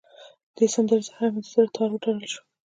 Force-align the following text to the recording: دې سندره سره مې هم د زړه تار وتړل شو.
دې 0.55 0.65
سندره 0.73 1.01
سره 1.09 1.25
مې 1.33 1.33
هم 1.35 1.35
د 1.43 1.45
زړه 1.51 1.65
تار 1.75 1.89
وتړل 1.91 2.19
شو. 2.31 2.41